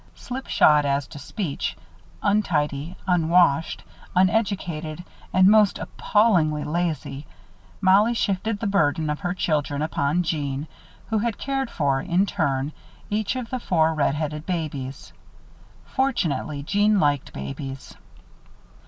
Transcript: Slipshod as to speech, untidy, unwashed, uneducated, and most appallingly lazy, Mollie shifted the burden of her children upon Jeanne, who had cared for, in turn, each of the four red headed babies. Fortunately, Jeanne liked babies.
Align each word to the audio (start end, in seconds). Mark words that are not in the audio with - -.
Slipshod 0.15 0.83
as 0.83 1.05
to 1.09 1.19
speech, 1.19 1.77
untidy, 2.23 2.97
unwashed, 3.05 3.83
uneducated, 4.15 5.03
and 5.31 5.47
most 5.47 5.77
appallingly 5.77 6.63
lazy, 6.63 7.27
Mollie 7.81 8.15
shifted 8.15 8.59
the 8.59 8.65
burden 8.65 9.11
of 9.11 9.19
her 9.19 9.35
children 9.35 9.83
upon 9.83 10.23
Jeanne, 10.23 10.65
who 11.11 11.19
had 11.19 11.37
cared 11.37 11.69
for, 11.69 12.01
in 12.01 12.25
turn, 12.25 12.71
each 13.11 13.35
of 13.35 13.51
the 13.51 13.59
four 13.59 13.93
red 13.93 14.15
headed 14.15 14.47
babies. 14.47 15.13
Fortunately, 15.85 16.63
Jeanne 16.63 16.99
liked 16.99 17.31
babies. 17.31 17.95